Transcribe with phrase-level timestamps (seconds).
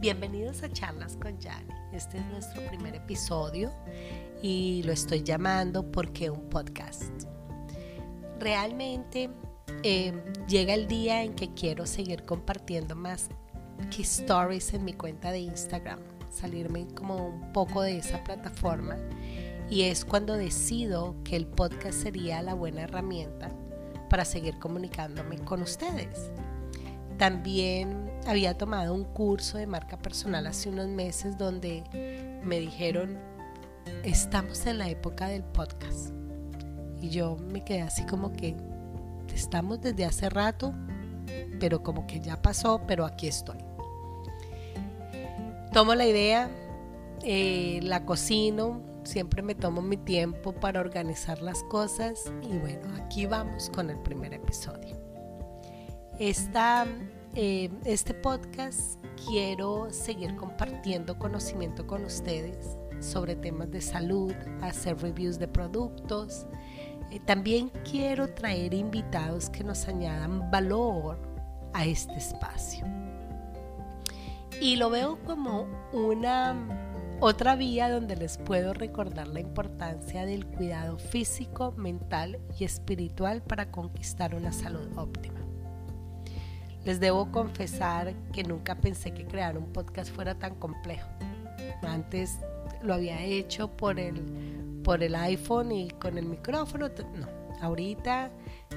[0.00, 1.74] Bienvenidos a Charlas con Yani.
[1.92, 3.70] Este es nuestro primer episodio
[4.40, 7.24] y lo estoy llamando porque un podcast.
[8.38, 9.28] Realmente
[9.82, 10.14] eh,
[10.48, 13.28] llega el día en que quiero seguir compartiendo más
[13.94, 18.96] que stories en mi cuenta de Instagram, salirme como un poco de esa plataforma
[19.68, 23.50] y es cuando decido que el podcast sería la buena herramienta
[24.08, 26.30] para seguir comunicándome con ustedes.
[27.20, 31.84] También había tomado un curso de marca personal hace unos meses donde
[32.42, 33.18] me dijeron,
[34.04, 36.14] estamos en la época del podcast.
[36.98, 38.56] Y yo me quedé así como que,
[39.34, 40.72] estamos desde hace rato,
[41.60, 43.58] pero como que ya pasó, pero aquí estoy.
[45.74, 46.48] Tomo la idea,
[47.22, 53.26] eh, la cocino, siempre me tomo mi tiempo para organizar las cosas y bueno, aquí
[53.26, 54.96] vamos con el primer episodio.
[57.34, 65.38] Eh, este podcast quiero seguir compartiendo conocimiento con ustedes sobre temas de salud, hacer reviews
[65.38, 66.46] de productos.
[67.10, 71.18] Eh, también quiero traer invitados que nos añadan valor
[71.72, 72.84] a este espacio.
[74.60, 76.56] Y lo veo como una
[77.20, 83.70] otra vía donde les puedo recordar la importancia del cuidado físico, mental y espiritual para
[83.70, 85.39] conquistar una salud óptima.
[86.84, 91.08] Les debo confesar que nunca pensé que crear un podcast fuera tan complejo.
[91.82, 92.38] Antes
[92.82, 96.88] lo había hecho por el, por el iPhone y con el micrófono.
[96.88, 97.28] No,
[97.60, 98.30] ahorita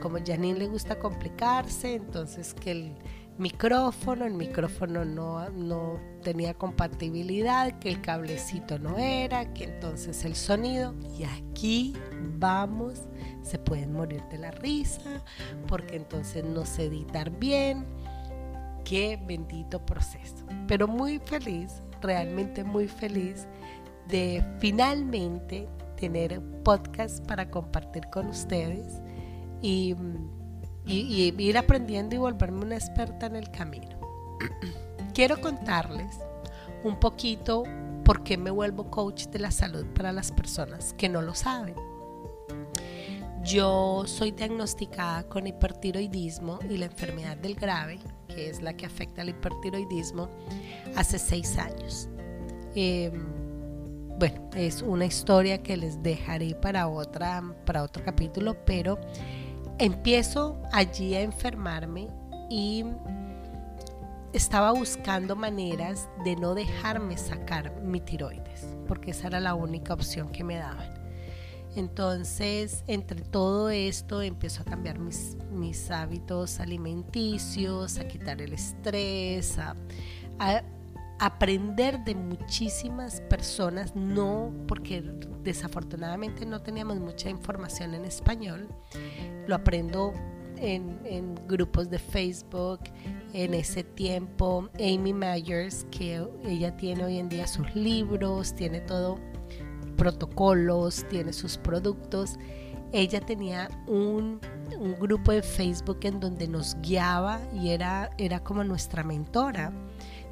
[0.00, 2.94] como Janine le gusta complicarse, entonces que el
[3.40, 10.36] micrófono, el micrófono no, no tenía compatibilidad, que el cablecito no era, que entonces el
[10.36, 10.94] sonido.
[11.18, 11.94] Y aquí
[12.38, 13.02] vamos
[13.42, 15.24] se pueden morir de la risa,
[15.66, 17.86] porque entonces no sé editar bien.
[18.84, 20.46] Qué bendito proceso.
[20.66, 23.46] Pero muy feliz, realmente muy feliz
[24.08, 29.00] de finalmente tener podcast para compartir con ustedes
[29.62, 29.94] y,
[30.86, 33.98] y ir aprendiendo y volverme una experta en el camino.
[35.14, 36.18] Quiero contarles
[36.84, 37.64] un poquito
[38.04, 41.74] por qué me vuelvo coach de la salud para las personas que no lo saben.
[43.42, 47.98] Yo soy diagnosticada con hipertiroidismo y la enfermedad del grave,
[48.28, 50.28] que es la que afecta al hipertiroidismo,
[50.94, 52.08] hace seis años.
[52.74, 53.26] Em,
[54.18, 58.98] bueno, es una historia que les dejaré para, otra, para otro capítulo, pero
[59.80, 62.08] empiezo allí a enfermarme
[62.50, 62.84] y
[64.32, 70.28] estaba buscando maneras de no dejarme sacar mi tiroides, porque esa era la única opción
[70.28, 70.94] que me daban.
[71.76, 79.56] Entonces, entre todo esto, empiezo a cambiar mis, mis hábitos alimenticios, a quitar el estrés,
[79.58, 79.74] a,
[81.20, 85.02] aprender de muchísimas personas, no porque
[85.42, 88.68] desafortunadamente no teníamos mucha información en español,
[89.46, 90.12] lo aprendo
[90.56, 92.80] en, en, grupos de Facebook,
[93.32, 99.18] en ese tiempo, Amy Myers, que ella tiene hoy en día sus libros, tiene todo
[100.00, 102.38] protocolos, tiene sus productos.
[102.90, 104.40] Ella tenía un,
[104.98, 109.70] grupo de Facebook en donde nos guiaba y era, era como nuestra mentora.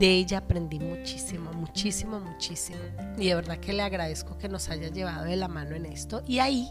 [0.00, 2.78] De ella aprendí muchísimo, muchísimo, muchísimo.
[3.18, 6.22] Y de verdad que le agradezco que nos haya llevado de la mano en esto.
[6.26, 6.70] Y ahí,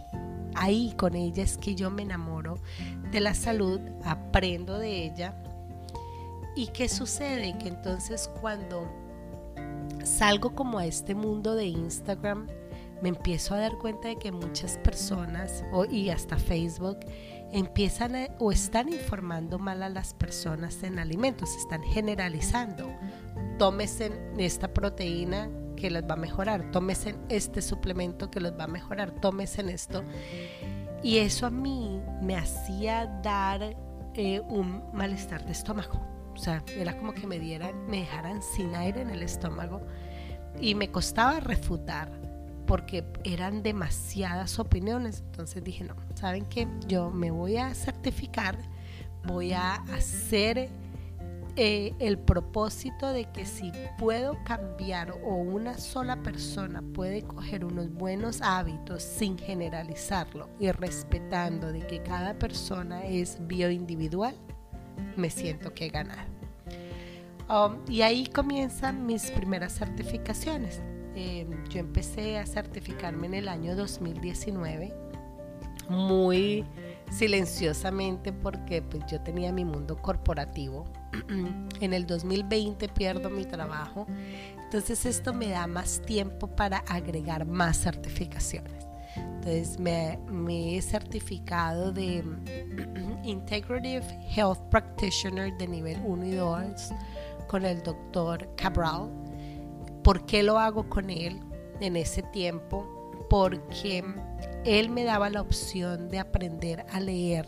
[0.56, 2.58] ahí con ella es que yo me enamoro
[3.12, 5.36] de la salud, aprendo de ella.
[6.56, 7.56] ¿Y qué sucede?
[7.60, 8.92] Que entonces cuando
[10.04, 12.48] salgo como a este mundo de Instagram,
[13.04, 16.98] me empiezo a dar cuenta de que muchas personas y hasta Facebook
[17.52, 22.92] empiezan o están informando mal a las personas en alimentos, están generalizando.
[23.58, 28.68] Tómese esta proteína que les va a mejorar, tómese este suplemento que les va a
[28.68, 30.04] mejorar, tómese esto.
[31.02, 33.76] Y eso a mí me hacía dar
[34.14, 36.02] eh, un malestar de estómago.
[36.34, 39.82] O sea, era como que me dieran, me dejaran sin aire en el estómago
[40.60, 42.10] y me costaba refutar
[42.70, 45.24] porque eran demasiadas opiniones.
[45.26, 46.68] Entonces dije, no, ¿saben qué?
[46.88, 48.60] Yo me voy a certificar,
[49.26, 50.70] voy a hacer
[51.56, 57.92] eh, el propósito de que si puedo cambiar o una sola persona puede coger unos
[57.92, 64.36] buenos hábitos sin generalizarlo y respetando de que cada persona es bioindividual,
[65.18, 66.30] me siento que he ganado.
[67.50, 70.84] Um, y ahí comienzan mis primeras certificaciones.
[71.16, 74.94] Em, yo empecé a certificarme en el año 2019,
[75.90, 76.66] muy
[77.12, 80.86] silenciosamente porque pues, yo tenía mi mundo corporativo
[81.82, 84.06] en el 2020 pierdo mi trabajo.
[84.64, 88.86] Entonces esto me da más tiempo para agregar más certificaciones.
[89.16, 92.24] Entonces me, he certificado de
[93.24, 96.64] Integrative Health Practitioner de nivel 1 y 2
[97.48, 99.10] con el doctor Cabral.
[100.04, 101.40] ¿Por qué lo hago con él
[101.80, 102.88] en ese tiempo?
[103.30, 104.04] Porque
[104.66, 107.48] él me daba la opción de aprender a leer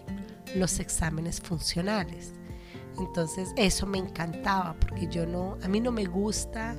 [0.55, 2.33] los exámenes funcionales.
[2.99, 6.75] Entonces eso me encantaba porque yo no, a mí no me gusta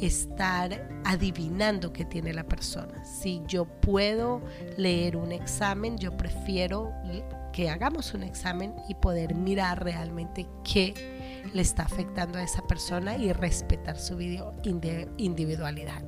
[0.00, 3.04] estar adivinando qué tiene la persona.
[3.04, 4.42] Si yo puedo
[4.76, 6.92] leer un examen, yo prefiero
[7.52, 10.94] que hagamos un examen y poder mirar realmente qué
[11.52, 14.20] le está afectando a esa persona y respetar su
[15.16, 16.02] individualidad.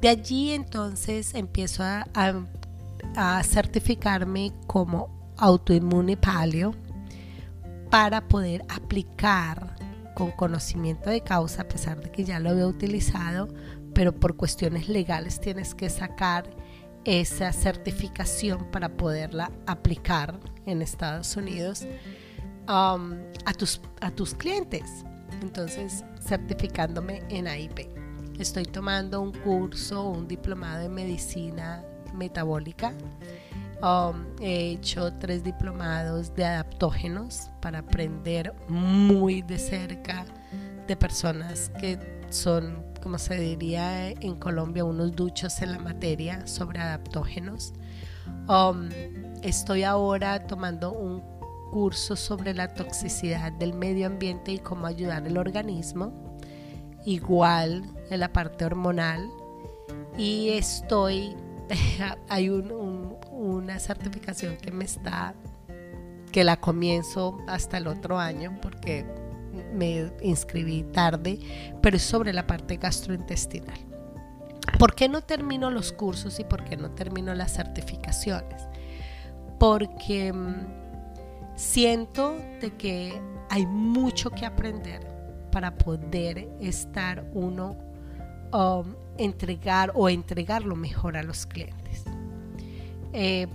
[0.00, 2.06] De allí entonces empiezo a,
[3.16, 6.74] a certificarme como autoinmune paleo
[7.90, 9.76] para poder aplicar
[10.20, 13.48] con conocimiento de causa, a pesar de que ya lo había utilizado,
[13.94, 16.50] pero por cuestiones legales tienes que sacar
[17.06, 21.86] esa certificación para poderla aplicar en Estados Unidos
[22.68, 23.14] um,
[23.46, 25.06] a, tus, a tus clientes.
[25.40, 27.88] Entonces, certificándome en AIP.
[28.38, 31.82] Estoy tomando un curso, un diplomado en medicina
[32.12, 32.92] metabólica
[33.82, 40.26] Um, he hecho tres diplomados de adaptógenos para aprender muy de cerca
[40.86, 41.98] de personas que
[42.28, 47.72] son, como se diría en Colombia, unos duchos en la materia sobre adaptógenos.
[48.48, 48.90] Um,
[49.42, 51.22] estoy ahora tomando un
[51.70, 56.36] curso sobre la toxicidad del medio ambiente y cómo ayudar al organismo,
[57.06, 59.26] igual en la parte hormonal.
[60.18, 61.34] Y estoy,
[62.28, 65.34] hay un una certificación que me está,
[66.32, 69.06] que la comienzo hasta el otro año porque
[69.72, 71.38] me inscribí tarde,
[71.80, 73.78] pero es sobre la parte gastrointestinal.
[74.78, 78.62] ¿Por qué no termino los cursos y por qué no termino las certificaciones?
[79.58, 85.06] Porque mm, siento de que hay mucho que aprender
[85.50, 87.76] para poder estar uno,
[88.52, 92.04] um, entregar o entregar lo mejor a los clientes.
[93.12, 93.46] Eh,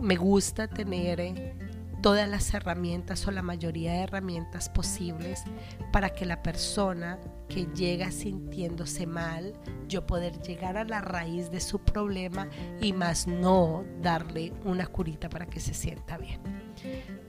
[0.00, 1.54] me gusta tener eh,
[2.00, 5.44] todas las herramientas o la mayoría de herramientas posibles
[5.92, 7.18] para que la persona
[7.48, 9.52] que llega sintiéndose mal,
[9.88, 12.48] yo poder llegar a la raíz de su problema
[12.80, 16.40] y más no darle una curita para que se sienta bien.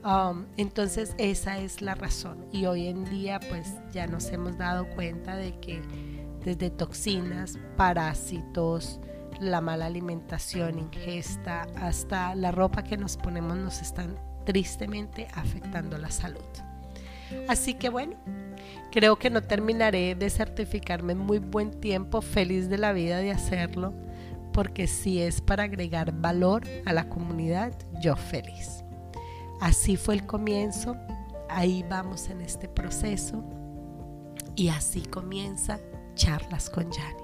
[0.05, 4.87] Um, entonces esa es la razón y hoy en día pues ya nos hemos dado
[4.89, 5.81] cuenta de que
[6.43, 8.99] desde toxinas, parásitos,
[9.39, 16.11] la mala alimentación, ingesta, hasta la ropa que nos ponemos nos están tristemente afectando la
[16.11, 16.41] salud.
[17.47, 18.15] Así que bueno,
[18.91, 23.31] creo que no terminaré de certificarme en muy buen tiempo, feliz de la vida de
[23.31, 23.93] hacerlo,
[24.53, 28.83] porque si es para agregar valor a la comunidad, yo feliz.
[29.61, 30.97] Así fue el comienzo,
[31.49, 33.43] ahí vamos en este proceso
[34.55, 35.79] y así comienza
[36.15, 37.21] charlas con Yani.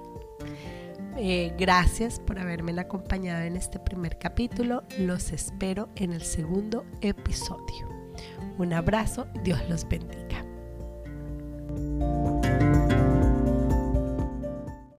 [1.20, 4.84] Eh, gracias por haberme acompañado en este primer capítulo.
[4.98, 7.88] Los espero en el segundo episodio.
[8.56, 10.47] Un abrazo, Dios los bendiga.